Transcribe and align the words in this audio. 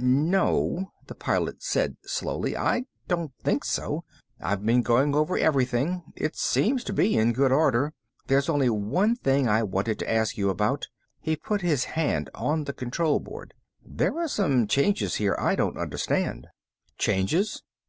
"No," 0.00 0.92
the 1.08 1.14
Pilot 1.16 1.60
said 1.60 1.96
slowly. 2.02 2.56
"I 2.56 2.84
don't 3.08 3.32
think 3.42 3.64
so. 3.64 4.04
I've 4.40 4.64
been 4.64 4.80
going 4.82 5.12
over 5.16 5.36
everything. 5.36 6.04
It 6.14 6.36
seems 6.36 6.84
to 6.84 6.92
be 6.92 7.16
in 7.16 7.32
good 7.32 7.50
order. 7.50 7.94
There's 8.28 8.48
only 8.48 8.70
one 8.70 9.16
thing 9.16 9.48
I 9.48 9.64
wanted 9.64 9.98
to 9.98 10.08
ask 10.08 10.38
you 10.38 10.50
about." 10.50 10.86
He 11.18 11.34
put 11.34 11.62
his 11.62 11.82
hand 11.98 12.30
on 12.32 12.62
the 12.62 12.72
control 12.72 13.18
board. 13.18 13.54
"There 13.84 14.16
are 14.20 14.28
some 14.28 14.68
changes 14.68 15.16
here 15.16 15.34
I 15.36 15.56
don't 15.56 15.76
understand." 15.76 16.46
"Changes?" 16.96 17.64